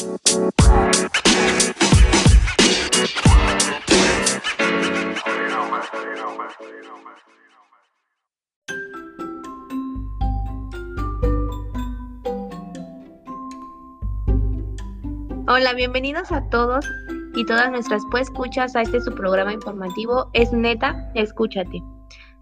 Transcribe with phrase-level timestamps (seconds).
[0.00, 0.16] Hola,
[15.74, 16.86] bienvenidos a todos
[17.34, 21.82] y todas nuestras pues escuchas a este su programa informativo Es Neta, Escúchate.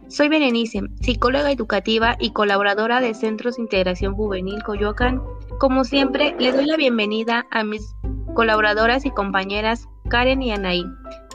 [0.09, 5.23] Soy Berenice, psicóloga educativa y colaboradora de Centros de Integración Juvenil Coyoacán.
[5.61, 7.95] Como siempre, les doy la bienvenida a mis
[8.33, 10.83] colaboradoras y compañeras Karen y Anaí.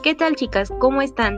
[0.02, 0.73] ¿Qué tal chicas?
[0.80, 1.38] ¿Cómo están?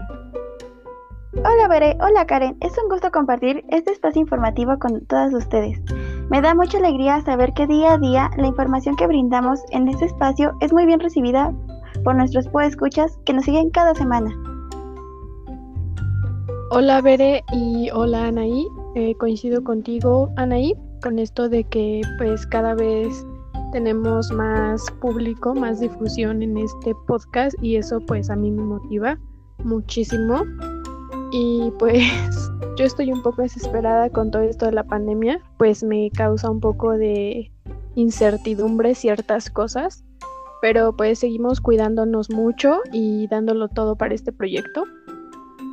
[1.33, 5.77] Hola Bere, hola Karen, es un gusto compartir este espacio informativo con todas ustedes.
[6.29, 10.05] Me da mucha alegría saber que día a día la información que brindamos en este
[10.05, 11.53] espacio es muy bien recibida
[12.05, 14.54] por nuestros escuchas que nos siguen cada semana.
[16.71, 20.73] Hola Bere y hola Anaí, eh, coincido contigo Anaí
[21.03, 23.23] con esto de que pues cada vez
[23.71, 29.19] tenemos más público, más difusión en este podcast y eso pues a mí me motiva
[29.63, 30.43] muchísimo.
[31.31, 32.03] Y pues
[32.77, 36.61] yo estoy un poco desesperada con todo esto de la pandemia, pues me causa un
[36.61, 37.51] poco de
[37.93, 40.03] incertidumbre ciertas cosas,
[40.63, 44.85] pero pues seguimos cuidándonos mucho y dándolo todo para este proyecto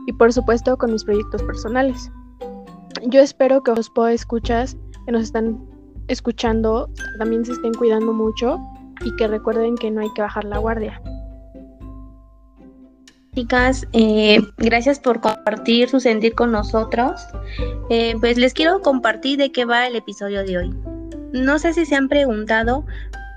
[0.07, 2.11] y por supuesto con mis proyectos personales.
[3.07, 5.59] Yo espero que los escuchas que nos están
[6.09, 8.59] escuchando también se estén cuidando mucho
[9.05, 11.01] y que recuerden que no hay que bajar la guardia.
[13.35, 17.27] Chicas, eh, gracias por compartir su sentir con nosotros.
[17.89, 20.75] Eh, pues les quiero compartir de qué va el episodio de hoy.
[21.33, 22.85] No sé si se han preguntado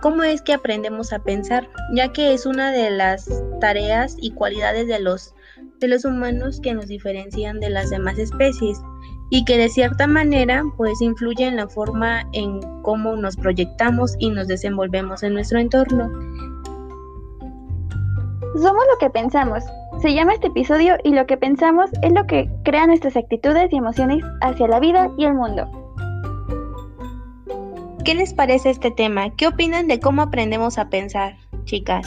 [0.01, 3.29] cómo es que aprendemos a pensar, ya que es una de las
[3.61, 5.33] tareas y cualidades de los,
[5.79, 8.81] de los humanos que nos diferencian de las demás especies
[9.29, 14.29] y que de cierta manera pues influye en la forma en cómo nos proyectamos y
[14.29, 16.09] nos desenvolvemos en nuestro entorno.
[18.55, 19.63] Somos lo que pensamos,
[20.01, 23.77] se llama este episodio y lo que pensamos es lo que crea nuestras actitudes y
[23.77, 25.69] emociones hacia la vida y el mundo.
[28.05, 29.35] ¿Qué les parece este tema?
[29.35, 31.35] ¿Qué opinan de cómo aprendemos a pensar,
[31.65, 32.05] chicas?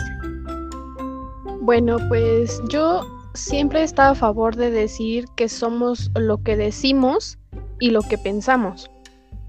[1.61, 3.03] Bueno, pues yo
[3.35, 7.39] siempre he estado a favor de decir que somos lo que decimos
[7.81, 8.91] y lo que pensamos.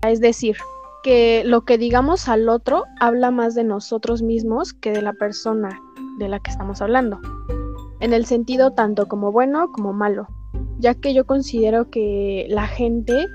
[0.08, 0.58] Es decir,
[1.04, 5.80] que lo que digamos al otro habla más de nosotros mismos que de la persona
[6.20, 7.20] de la que estamos hablando
[8.00, 10.28] en el sentido tanto como bueno como malo,
[10.80, 13.26] ya que yo considero que la gente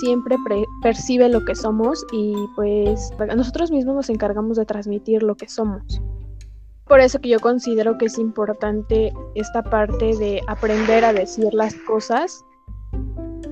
[0.00, 0.36] siempre
[0.82, 6.00] percibe lo que somos y pues nosotros mismos nos encargamos de transmitir lo que somos.
[6.90, 11.72] Por eso que yo considero que es importante esta parte de aprender a decir las
[11.86, 12.44] cosas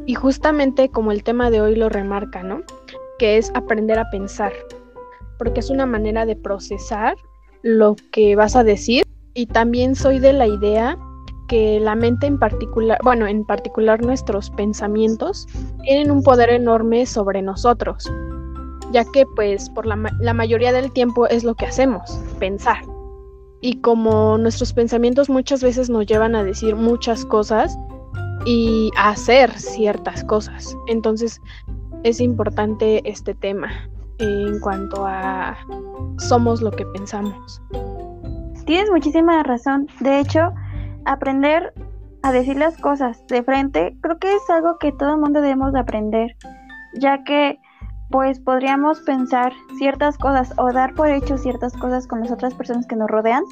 [0.07, 2.63] y justamente como el tema de hoy lo remarca, ¿no?
[3.17, 4.53] Que es aprender a pensar,
[5.39, 7.15] porque es una manera de procesar
[7.63, 10.99] lo que vas a decir y también soy de la idea
[11.47, 15.47] que la mente en particular, bueno, en particular nuestros pensamientos,
[15.85, 18.13] tienen un poder enorme sobre nosotros,
[18.91, 22.79] ya que pues por la, la mayoría del tiempo es lo que hacemos, pensar.
[23.61, 27.77] Y como nuestros pensamientos muchas veces nos llevan a decir muchas cosas
[28.45, 31.41] y a hacer ciertas cosas, entonces
[32.05, 33.69] es importante este tema
[34.19, 35.57] en cuanto a
[36.19, 37.61] somos lo que pensamos.
[38.67, 39.89] Tienes muchísima razón.
[40.01, 40.53] De hecho,
[41.05, 41.73] aprender
[42.23, 45.73] a decir las cosas de frente creo que es algo que todo el mundo debemos
[45.73, 46.37] de aprender,
[46.95, 47.59] ya que
[48.11, 52.87] pues podríamos pensar ciertas cosas o dar por hecho ciertas cosas con las otras personas
[52.87, 53.43] que nos rodean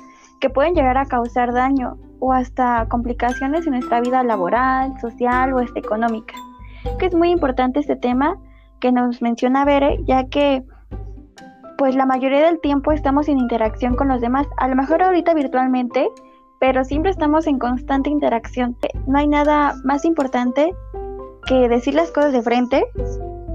[0.40, 5.58] que pueden llegar a causar daño o hasta complicaciones en nuestra vida laboral, social o
[5.58, 6.34] hasta económica.
[6.98, 8.36] Que es muy importante este tema
[8.80, 10.64] que nos menciona Bere, ya que
[11.78, 15.34] pues la mayoría del tiempo estamos en interacción con los demás, a lo mejor ahorita
[15.34, 16.08] virtualmente,
[16.58, 18.76] pero siempre estamos en constante interacción.
[19.06, 20.74] No hay nada más importante
[21.46, 22.84] que decir las cosas de frente,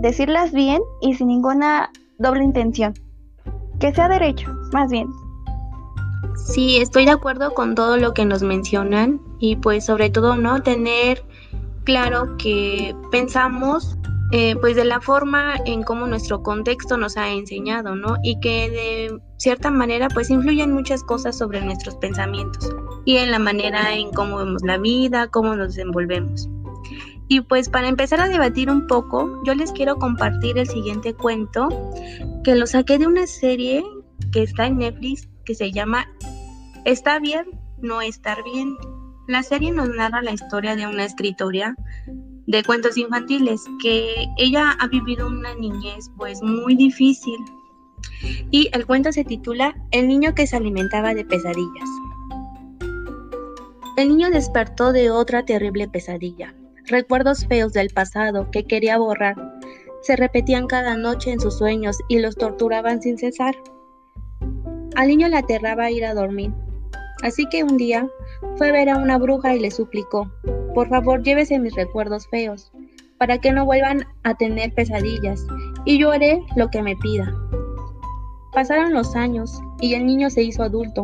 [0.01, 2.93] decirlas bien y sin ninguna doble intención.
[3.79, 5.07] Que sea derecho, más bien.
[6.35, 10.61] Sí, estoy de acuerdo con todo lo que nos mencionan y pues sobre todo no
[10.61, 11.23] tener
[11.83, 13.97] claro que pensamos
[14.31, 18.15] eh, pues de la forma en cómo nuestro contexto nos ha enseñado, ¿no?
[18.23, 22.69] Y que de cierta manera pues influyen muchas cosas sobre nuestros pensamientos
[23.03, 26.49] y en la manera en cómo vemos la vida, cómo nos desenvolvemos.
[27.31, 31.69] Y pues para empezar a debatir un poco, yo les quiero compartir el siguiente cuento
[32.43, 33.85] que lo saqué de una serie
[34.33, 36.05] que está en Netflix que se llama
[36.83, 37.45] Está bien,
[37.77, 38.75] no estar bien.
[39.29, 41.73] La serie nos narra la historia de una escritora
[42.47, 47.39] de cuentos infantiles, que ella ha vivido una niñez pues muy difícil
[48.51, 51.89] Y el cuento se titula El niño que se alimentaba de pesadillas.
[53.95, 56.53] El niño despertó de otra terrible pesadilla.
[56.87, 59.35] Recuerdos feos del pasado que quería borrar
[60.01, 63.55] se repetían cada noche en sus sueños y los torturaban sin cesar.
[64.95, 66.51] Al niño le aterraba ir a dormir,
[67.23, 68.07] así que un día
[68.57, 70.29] fue a ver a una bruja y le suplicó,
[70.73, 72.71] por favor llévese mis recuerdos feos,
[73.19, 75.45] para que no vuelvan a tener pesadillas,
[75.85, 77.31] y yo haré lo que me pida.
[78.53, 81.03] Pasaron los años y el niño se hizo adulto,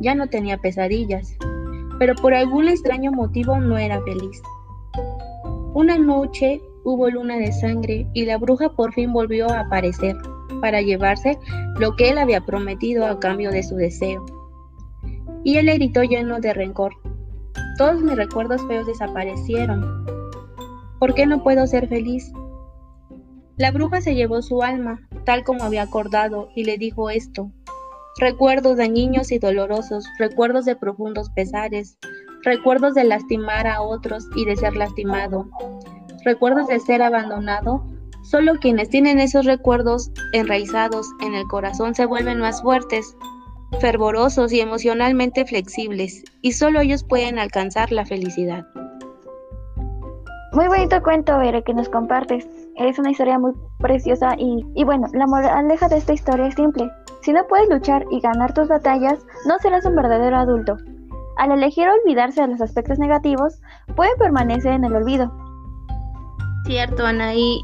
[0.00, 1.34] ya no tenía pesadillas,
[1.98, 4.40] pero por algún extraño motivo no era feliz.
[5.76, 10.16] Una noche hubo luna de sangre y la bruja por fin volvió a aparecer
[10.62, 11.38] para llevarse
[11.78, 14.24] lo que él había prometido a cambio de su deseo.
[15.44, 16.94] Y él le gritó lleno de rencor,
[17.76, 20.06] todos mis recuerdos feos desaparecieron.
[20.98, 22.32] ¿Por qué no puedo ser feliz?
[23.58, 27.50] La bruja se llevó su alma, tal como había acordado, y le dijo esto.
[28.18, 31.98] Recuerdos dañinos y dolorosos, recuerdos de profundos pesares,
[32.46, 35.46] recuerdos de lastimar a otros y de ser lastimado,
[36.24, 37.84] recuerdos de ser abandonado.
[38.22, 43.16] Solo quienes tienen esos recuerdos enraizados en el corazón se vuelven más fuertes,
[43.80, 48.64] fervorosos y emocionalmente flexibles, y solo ellos pueden alcanzar la felicidad.
[50.52, 52.48] Muy bonito cuento, Vere, que nos compartes.
[52.76, 56.88] Es una historia muy preciosa y, y bueno, la moraleja de esta historia es simple.
[57.22, 60.76] Si no puedes luchar y ganar tus batallas, no serás un verdadero adulto.
[61.36, 63.60] Al elegir olvidarse de los aspectos negativos,
[63.94, 65.32] pueden permanecer en el olvido.
[66.66, 67.62] Cierto, Anaí.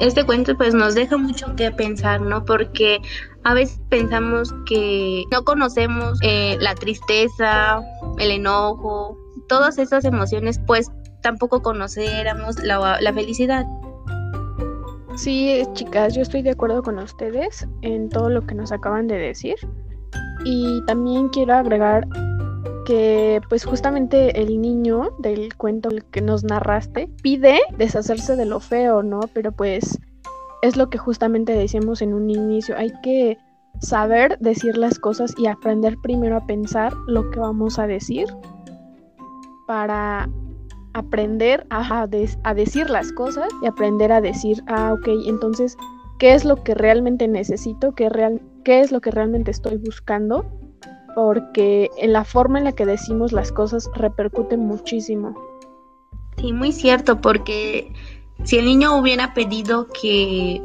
[0.00, 2.44] este cuento pues nos deja mucho que pensar, ¿no?
[2.44, 3.00] Porque
[3.44, 7.80] a veces pensamos que no conocemos eh, la tristeza,
[8.18, 9.16] el enojo,
[9.48, 10.90] todas esas emociones, pues
[11.22, 13.64] tampoco conociéramos la, la felicidad.
[15.16, 19.16] Sí, chicas, yo estoy de acuerdo con ustedes en todo lo que nos acaban de
[19.16, 19.56] decir.
[20.44, 22.06] Y también quiero agregar
[22.90, 29.04] que pues justamente el niño del cuento que nos narraste pide deshacerse de lo feo,
[29.04, 29.20] ¿no?
[29.32, 30.00] Pero pues
[30.60, 33.38] es lo que justamente decíamos en un inicio, hay que
[33.78, 38.26] saber decir las cosas y aprender primero a pensar lo que vamos a decir
[39.68, 40.28] para
[40.92, 45.76] aprender a, decir las cosas y aprender a decir, ah, ok, entonces,
[46.18, 47.94] ¿qué es lo que realmente necesito?
[47.94, 50.44] ¿Qué, real, qué es lo que realmente estoy buscando?
[51.14, 55.34] Porque en la forma en la que decimos las cosas repercute muchísimo.
[56.36, 57.92] Sí, muy cierto, porque
[58.44, 60.62] si el niño hubiera pedido que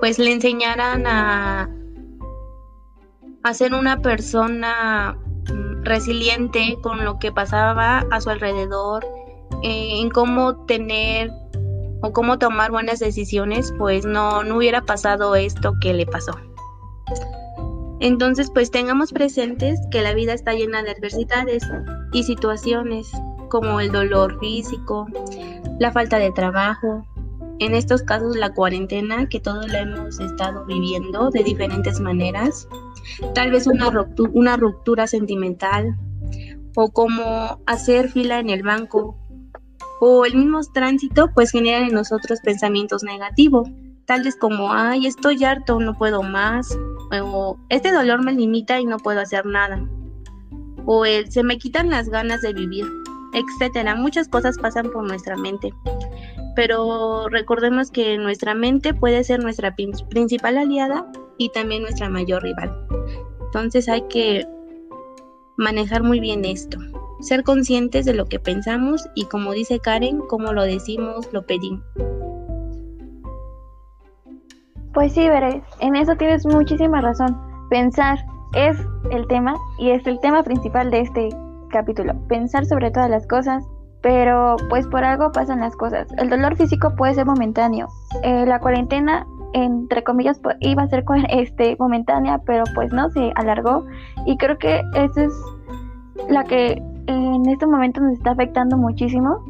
[0.00, 1.70] pues le enseñaran a,
[3.42, 5.16] a ser una persona
[5.48, 9.06] mm, resiliente con lo que pasaba a su alrededor,
[9.62, 11.30] eh, en cómo tener
[12.02, 16.32] o cómo tomar buenas decisiones, pues no, no hubiera pasado esto que le pasó.
[18.02, 21.62] Entonces, pues tengamos presentes que la vida está llena de adversidades
[22.12, 23.12] y situaciones
[23.48, 25.06] como el dolor físico,
[25.78, 27.06] la falta de trabajo,
[27.60, 32.66] en estos casos la cuarentena que todos la hemos estado viviendo de diferentes maneras,
[33.36, 35.96] tal vez una ruptura, sentimental
[36.74, 39.16] o como hacer fila en el banco
[40.00, 43.68] o el mismo tránsito pues generan en nosotros pensamientos negativos,
[44.06, 46.76] tales como, ay, estoy harto, no puedo más,
[47.20, 49.84] o este dolor me limita y no puedo hacer nada,
[50.86, 52.86] o el se me quitan las ganas de vivir,
[53.34, 53.94] etcétera.
[53.94, 55.72] Muchas cosas pasan por nuestra mente,
[56.56, 61.06] pero recordemos que nuestra mente puede ser nuestra principal aliada
[61.38, 62.74] y también nuestra mayor rival.
[63.46, 64.46] Entonces hay que
[65.56, 66.78] manejar muy bien esto
[67.22, 71.82] ser conscientes de lo que pensamos y como dice Karen, como lo decimos, lo pedimos.
[74.94, 77.38] Pues sí, Veres, en eso tienes muchísima razón.
[77.70, 78.18] Pensar
[78.54, 78.76] es
[79.10, 81.30] el tema y es el tema principal de este
[81.70, 82.12] capítulo.
[82.28, 83.64] Pensar sobre todas las cosas,
[84.02, 86.08] pero pues por algo pasan las cosas.
[86.18, 87.88] El dolor físico puede ser momentáneo.
[88.22, 93.86] Eh, la cuarentena, entre comillas, iba a ser este, momentánea, pero pues no, se alargó.
[94.26, 95.32] Y creo que esa es
[96.28, 99.42] la que en este momento nos está afectando muchísimo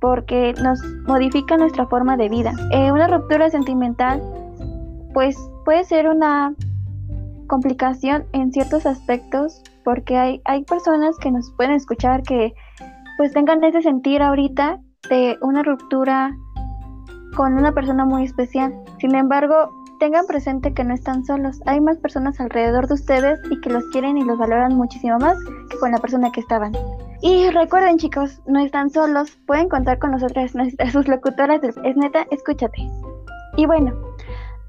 [0.00, 2.52] porque nos modifica nuestra forma de vida.
[2.72, 4.22] Eh, una ruptura sentimental
[5.16, 6.54] pues puede ser una
[7.46, 12.52] complicación en ciertos aspectos porque hay, hay personas que nos pueden escuchar que
[13.16, 16.36] pues tengan ese sentir ahorita de una ruptura
[17.34, 18.74] con una persona muy especial.
[18.98, 19.70] Sin embargo,
[20.00, 21.62] tengan presente que no están solos.
[21.64, 25.38] Hay más personas alrededor de ustedes y que los quieren y los valoran muchísimo más
[25.70, 26.72] que con la persona que estaban.
[27.22, 30.52] Y recuerden chicos, no están solos, pueden contar con nosotras,
[30.92, 32.86] sus locutoras Es neta, escúchate.
[33.56, 33.94] Y bueno,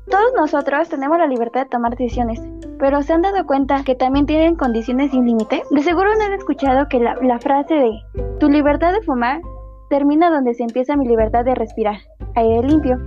[0.10, 2.42] Todos nosotros tenemos la libertad de tomar decisiones,
[2.80, 5.64] pero ¿se han dado cuenta que también tienen condiciones sin límite?
[5.70, 7.92] De seguro no han escuchado que la, frase de
[8.40, 9.42] tu libertad de fumar
[9.90, 11.98] termina donde se empieza mi libertad de respirar,
[12.36, 12.98] aire limpio.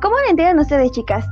[0.00, 1.26] ¿Cómo lo entienden ustedes, chicas?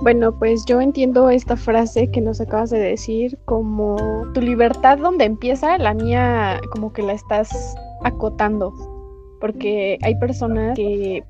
[0.00, 3.96] Bueno, pues yo entiendo esta frase que nos acabas de decir como
[4.32, 8.72] tu libertad donde empieza, la mía como que la estás acotando,
[9.38, 11.24] porque hay personas que,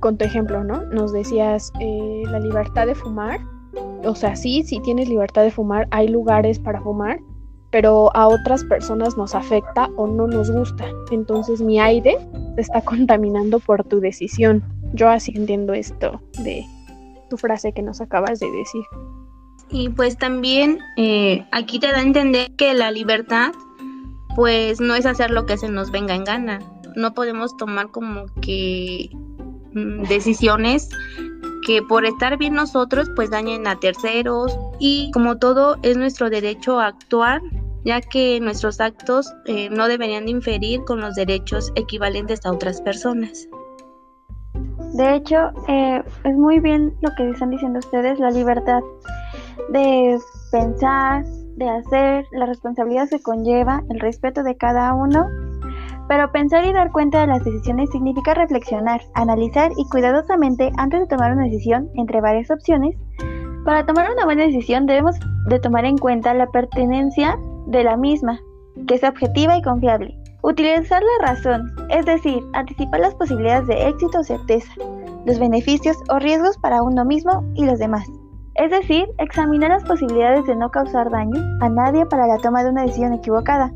[0.00, 0.82] con tu ejemplo, ¿no?
[0.86, 3.40] Nos decías eh, la libertad de fumar,
[4.04, 7.18] o sea, sí, si tienes libertad de fumar, hay lugares para fumar,
[7.70, 10.86] pero a otras personas nos afecta o no nos gusta.
[11.10, 12.16] Entonces mi aire
[12.54, 14.62] se está contaminando por tu decisión.
[14.94, 16.64] Yo así entiendo esto de
[17.28, 18.82] tu frase que nos acabas de decir.
[19.68, 23.52] Y pues también eh, aquí te da a entender que la libertad
[24.36, 26.60] pues no es hacer lo que se nos venga en gana.
[26.94, 29.10] No podemos tomar como que
[30.08, 30.88] decisiones
[31.66, 36.78] que por estar bien nosotros pues dañen a terceros y como todo es nuestro derecho
[36.78, 37.42] a actuar
[37.86, 42.80] ya que nuestros actos eh, no deberían de inferir con los derechos equivalentes a otras
[42.80, 43.48] personas.
[44.94, 48.80] De hecho, eh, es muy bien lo que están diciendo ustedes, la libertad
[49.70, 50.18] de
[50.50, 51.24] pensar,
[51.56, 55.28] de hacer, la responsabilidad que conlleva, el respeto de cada uno.
[56.08, 61.06] Pero pensar y dar cuenta de las decisiones significa reflexionar, analizar y cuidadosamente antes de
[61.06, 62.96] tomar una decisión entre varias opciones.
[63.64, 65.16] Para tomar una buena decisión debemos
[65.48, 67.36] de tomar en cuenta la pertenencia
[67.66, 68.38] de la misma,
[68.86, 70.16] que sea objetiva y confiable.
[70.42, 74.72] Utilizar la razón, es decir, anticipar las posibilidades de éxito o certeza,
[75.24, 78.06] los beneficios o riesgos para uno mismo y los demás.
[78.54, 82.70] Es decir, examinar las posibilidades de no causar daño a nadie para la toma de
[82.70, 83.72] una decisión equivocada,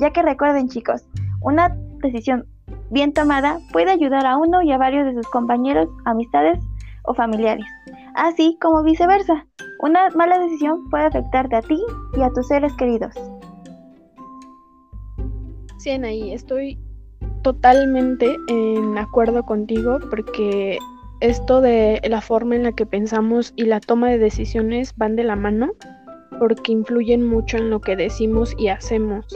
[0.00, 1.04] ya que recuerden chicos,
[1.44, 2.46] una decisión
[2.90, 6.58] bien tomada puede ayudar a uno y a varios de sus compañeros, amistades
[7.04, 7.66] o familiares,
[8.14, 9.46] así como viceversa.
[9.80, 11.80] Una mala decisión puede afectarte a ti
[12.16, 13.14] y a tus seres queridos.
[15.78, 16.78] Sí, ahí estoy
[17.42, 20.78] totalmente en acuerdo contigo porque
[21.20, 25.24] esto de la forma en la que pensamos y la toma de decisiones van de
[25.24, 25.72] la mano
[26.38, 29.26] porque influyen mucho en lo que decimos y hacemos.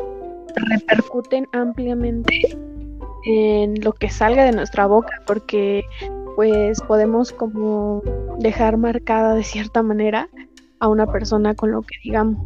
[0.59, 2.57] Repercuten ampliamente
[3.25, 5.85] en lo que salga de nuestra boca porque
[6.37, 8.03] pues podemos como
[8.39, 10.29] dejar marcada de cierta manera
[10.81, 12.39] a una persona con lo que digamos.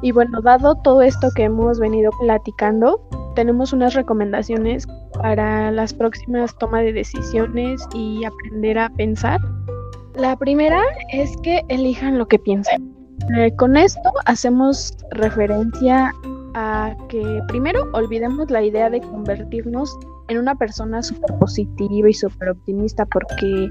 [0.00, 3.00] Y bueno, dado todo esto que hemos venido platicando,
[3.34, 9.40] tenemos unas recomendaciones para las próximas tomas de decisiones y aprender a pensar.
[10.14, 12.94] La primera es que elijan lo que piensan.
[13.36, 16.14] Eh, con esto hacemos referencia
[16.54, 22.50] a que primero olvidemos la idea de convertirnos en una persona súper positiva y súper
[22.50, 23.70] optimista porque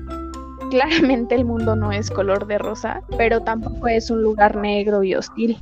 [0.69, 5.15] claramente el mundo no es color de rosa, pero tampoco es un lugar negro y
[5.15, 5.57] hostil.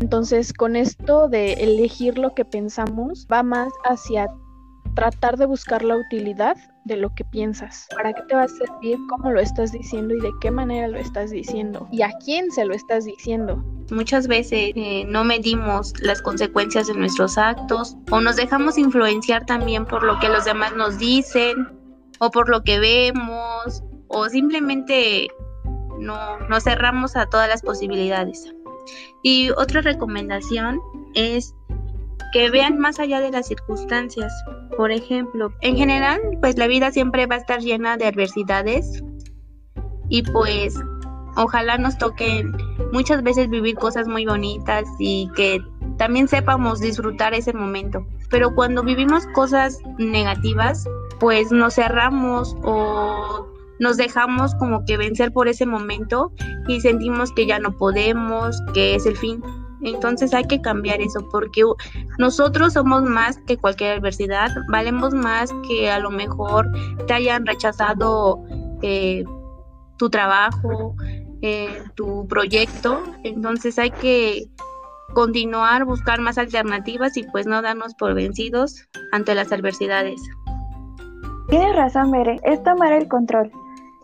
[0.00, 4.28] Entonces, con esto de elegir lo que pensamos, va más hacia
[4.94, 7.86] tratar de buscar la utilidad de lo que piensas.
[7.94, 8.98] ¿Para qué te va a servir?
[9.08, 11.88] ¿Cómo lo estás diciendo y de qué manera lo estás diciendo?
[11.92, 13.64] ¿Y a quién se lo estás diciendo?
[13.90, 19.86] Muchas veces eh, no medimos las consecuencias de nuestros actos o nos dejamos influenciar también
[19.86, 21.68] por lo que los demás nos dicen
[22.18, 25.28] o por lo que vemos o simplemente
[25.98, 28.52] no nos cerramos a todas las posibilidades.
[29.22, 30.80] Y otra recomendación
[31.14, 31.54] es
[32.32, 34.32] que vean más allá de las circunstancias.
[34.76, 39.02] Por ejemplo, en general, pues la vida siempre va a estar llena de adversidades
[40.08, 40.74] y pues
[41.36, 42.52] ojalá nos toquen
[42.92, 45.62] muchas veces vivir cosas muy bonitas y que
[45.98, 48.06] también sepamos disfrutar ese momento.
[48.30, 50.84] Pero cuando vivimos cosas negativas,
[51.20, 53.46] pues nos cerramos o
[53.78, 56.32] nos dejamos como que vencer por ese momento
[56.66, 59.42] y sentimos que ya no podemos, que es el fin.
[59.82, 61.62] Entonces hay que cambiar eso porque
[62.18, 66.70] nosotros somos más que cualquier adversidad, valemos más que a lo mejor
[67.06, 68.42] te hayan rechazado
[68.82, 69.24] eh,
[69.98, 70.94] tu trabajo,
[71.42, 73.02] eh, tu proyecto.
[73.24, 74.46] Entonces hay que
[75.14, 80.20] continuar, buscar más alternativas y pues no darnos por vencidos ante las adversidades.
[81.48, 83.50] Tienes razón, Mere, es tomar el control.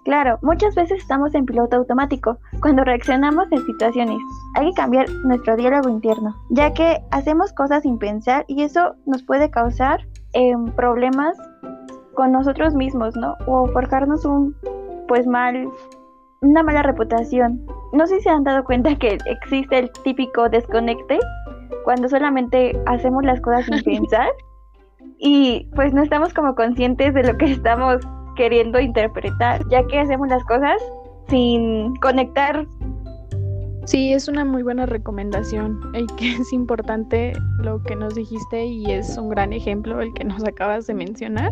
[0.09, 4.17] Claro, muchas veces estamos en piloto automático cuando reaccionamos en situaciones.
[4.55, 9.23] Hay que cambiar nuestro diálogo interno, ya que hacemos cosas sin pensar y eso nos
[9.23, 10.00] puede causar
[10.33, 11.37] em, problemas
[12.15, 13.37] con nosotros mismos, ¿no?
[13.47, 14.57] O forjarnos un,
[15.09, 15.69] pues mal,
[16.41, 17.67] una mala reputación.
[17.93, 21.19] No sé si se han dado cuenta que existe el típico desconecte
[21.85, 24.31] cuando solamente hacemos las cosas sin pensar
[25.19, 28.00] y pues no estamos como conscientes de lo que estamos
[28.38, 30.80] queriendo interpretar, ya que hacemos las cosas
[31.28, 32.66] sin conectar.
[33.85, 38.92] Sí, es una muy buena recomendación y que es importante lo que nos dijiste y
[38.92, 41.50] es un gran ejemplo el que nos acabas de mencionar.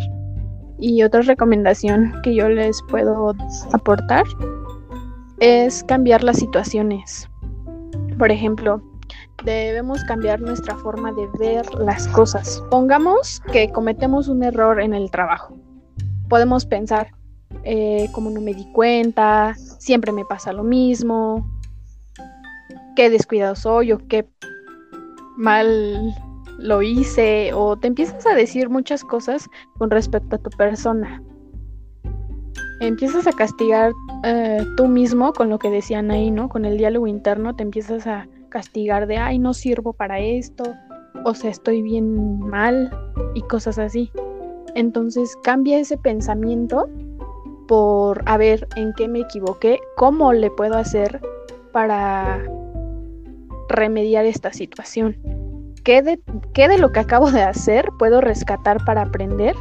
[0.79, 3.35] Y otra recomendación que yo les puedo
[3.73, 4.25] aportar
[5.41, 7.29] es cambiar las situaciones.
[8.19, 8.81] Por ejemplo,
[9.45, 12.63] debemos cambiar nuestra forma de ver las cosas.
[12.71, 15.66] Pongamos que cometemos un error en el trabajo.
[16.29, 17.13] Podemos pensar,
[17.65, 21.47] eh, como no me di cuenta, siempre me pasa lo mismo,
[22.97, 24.29] qué descuidado soy o qué
[25.37, 26.15] mal
[26.59, 31.23] lo hice, o te empiezas a decir muchas cosas con respecto a tu persona.
[32.81, 33.93] Empiezas a castigar
[34.25, 36.49] eh, tú mismo con lo que decían ahí, ¿no?
[36.49, 40.65] Con el diálogo interno te empiezas a castigar de, ay, no sirvo para esto,
[41.25, 42.91] o sea, estoy bien mal
[43.35, 44.11] y cosas así.
[44.77, 46.87] Entonces cambia ese pensamiento
[47.67, 51.21] por a ver en qué me equivoqué, cómo le puedo hacer
[51.73, 52.45] para
[53.71, 55.17] remediar esta situación.
[55.83, 56.21] ¿Qué de,
[56.53, 59.57] ¿Qué de lo que acabo de hacer puedo rescatar para aprender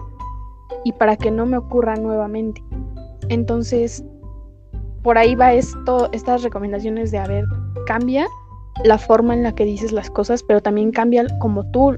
[0.84, 2.62] y para que no me ocurra nuevamente?
[3.30, 4.04] Entonces,
[5.02, 7.46] por ahí va esto, estas recomendaciones de, a ver,
[7.86, 8.28] cambia
[8.84, 11.98] la forma en la que dices las cosas, pero también cambia como tú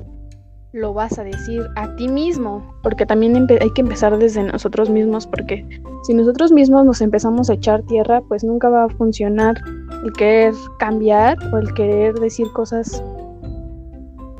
[0.73, 5.25] lo vas a decir a ti mismo, porque también hay que empezar desde nosotros mismos,
[5.25, 5.65] porque
[6.03, 9.55] si nosotros mismos nos empezamos a echar tierra, pues nunca va a funcionar
[10.03, 13.03] el querer cambiar o el querer decir cosas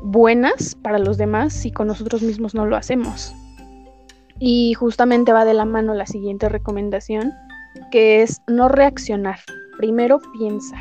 [0.02, 3.34] buenas para los demás si con nosotros mismos no lo hacemos.
[4.38, 7.32] Y justamente va de la mano la siguiente recomendación,
[7.90, 9.40] que es no reaccionar.
[9.78, 10.76] Primero piensa.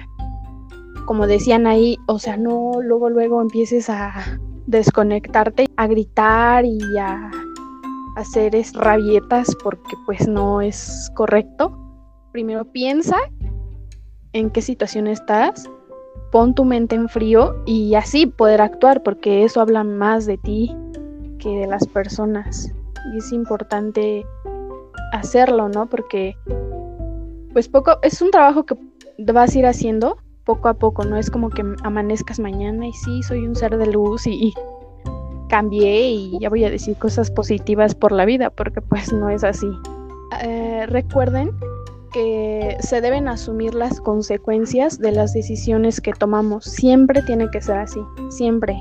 [1.05, 7.31] Como decían ahí, o sea, no luego luego empieces a desconectarte, a gritar y a
[8.17, 11.75] hacer es rabietas porque pues no es correcto.
[12.31, 13.17] Primero piensa
[14.33, 15.69] en qué situación estás,
[16.31, 20.75] pon tu mente en frío y así poder actuar porque eso habla más de ti
[21.39, 22.71] que de las personas.
[23.13, 24.25] Y es importante
[25.13, 25.87] hacerlo, ¿no?
[25.87, 26.35] Porque
[27.53, 28.75] pues poco es un trabajo que
[29.31, 33.21] vas a ir haciendo poco a poco, no es como que amanezcas mañana y sí,
[33.21, 34.53] soy un ser de luz y,
[35.47, 39.43] cambié y ya voy a decir cosas positivas por la vida, porque pues no es
[39.43, 39.67] así.
[40.43, 41.51] Eh, recuerden
[42.13, 46.65] que se deben asumir las consecuencias de las decisiones que tomamos.
[46.65, 48.77] Siempre tiene que ser así, siempre.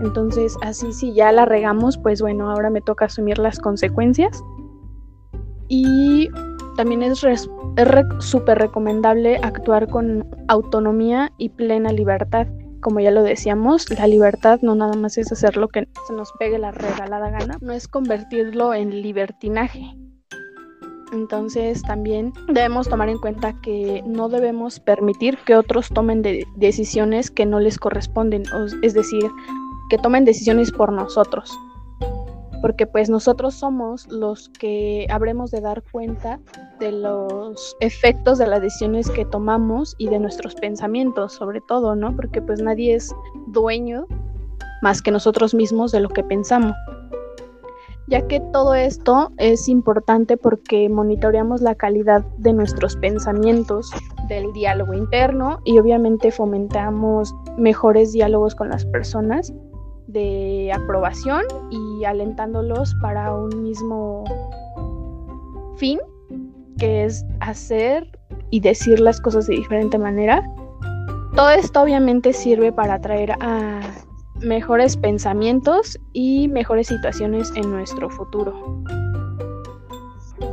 [0.00, 4.42] Entonces, así si ya la regamos, pues bueno, ahora me toca asumir las consecuencias.
[5.68, 6.30] Y
[6.78, 7.18] también es
[8.20, 12.46] súper recomendable actuar con autonomía y plena libertad.
[12.80, 16.30] Como ya lo decíamos, la libertad no nada más es hacer lo que se nos
[16.38, 19.92] pegue la regalada gana, no es convertirlo en libertinaje.
[21.12, 26.22] Entonces también debemos tomar en cuenta que no debemos permitir que otros tomen
[26.54, 28.44] decisiones que no les corresponden,
[28.82, 29.28] es decir,
[29.90, 31.58] que tomen decisiones por nosotros
[32.60, 36.40] porque pues nosotros somos los que habremos de dar cuenta
[36.78, 42.14] de los efectos de las decisiones que tomamos y de nuestros pensamientos, sobre todo, ¿no?
[42.14, 43.14] Porque pues nadie es
[43.48, 44.06] dueño
[44.82, 46.74] más que nosotros mismos de lo que pensamos.
[48.06, 53.90] Ya que todo esto es importante porque monitoreamos la calidad de nuestros pensamientos,
[54.28, 59.52] del diálogo interno y obviamente fomentamos mejores diálogos con las personas
[60.08, 64.24] de aprobación y alentándolos para un mismo
[65.76, 65.98] fin,
[66.78, 68.10] que es hacer
[68.50, 70.42] y decir las cosas de diferente manera.
[71.36, 73.80] Todo esto obviamente sirve para atraer a
[74.40, 78.82] mejores pensamientos y mejores situaciones en nuestro futuro.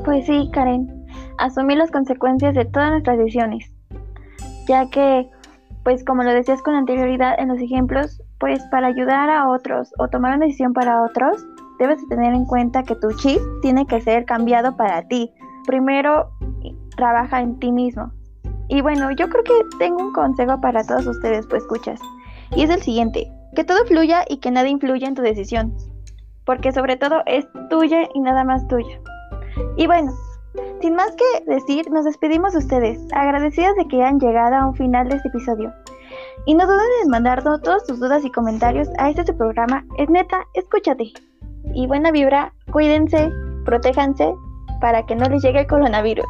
[0.04, 3.72] Pues sí, Karen, asumir las consecuencias de todas nuestras decisiones,
[4.68, 5.30] ya que,
[5.84, 10.08] pues como lo decías con anterioridad en los ejemplos, pues para ayudar a otros o
[10.08, 11.44] tomar una decisión para otros,
[11.80, 15.34] debes tener en cuenta que tu chip tiene que ser cambiado para ti.
[15.66, 16.30] Primero,
[16.96, 18.12] trabaja en ti mismo.
[18.68, 22.00] Y bueno, yo creo que tengo un consejo para todos ustedes, pues escuchas.
[22.56, 25.76] Y es el siguiente, que todo fluya y que nada influya en tu decisión.
[26.46, 29.00] Porque sobre todo es tuya y nada más tuya.
[29.76, 30.12] Y bueno,
[30.82, 34.76] sin más que decir, nos despedimos de ustedes, agradecidas de que hayan llegado a un
[34.76, 35.74] final de este episodio.
[36.46, 39.86] Y no duden en mandarnos todas tus dudas y comentarios a este programa.
[39.98, 41.12] Es neta, escúchate.
[41.74, 43.32] Y buena vibra, cuídense,
[43.66, 44.34] protéjanse
[44.80, 46.26] para que no les llegue el coronavirus.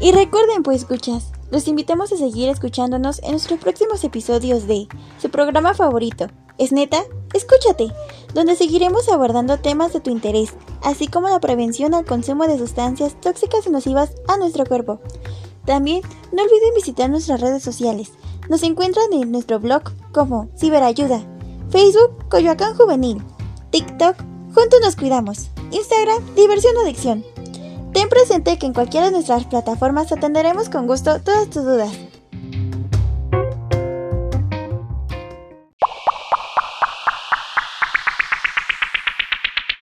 [0.00, 4.88] Y recuerden, pues escuchas, los invitamos a seguir escuchándonos en nuestros próximos episodios de
[5.20, 6.26] su programa favorito.
[6.58, 7.04] ¿Es neta?
[7.34, 7.92] Escúchate,
[8.34, 13.20] donde seguiremos abordando temas de tu interés, así como la prevención al consumo de sustancias
[13.20, 15.00] tóxicas y nocivas a nuestro cuerpo.
[15.64, 18.12] También no olviden visitar nuestras redes sociales.
[18.48, 19.82] Nos encuentran en nuestro blog
[20.12, 21.22] como Ciberayuda,
[21.70, 23.22] Facebook Coyoacán Juvenil,
[23.70, 24.16] TikTok
[24.54, 27.24] Juntos nos cuidamos, Instagram Diversión Adicción.
[27.98, 31.90] Ten presente que en cualquiera de nuestras plataformas atenderemos con gusto todas tus dudas.